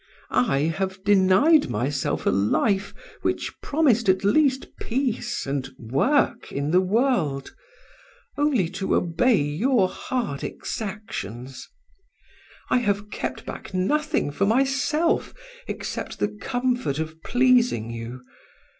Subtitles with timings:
[0.31, 6.81] I have denied myself a life which promised at least peace and work in the
[6.81, 7.53] world,
[8.35, 11.69] only to obey your hard exactions.
[12.71, 15.35] I have kept back nothing for myself,
[15.67, 18.21] except the comfort of pleasing you.